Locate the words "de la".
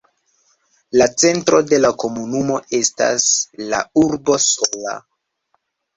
1.73-1.91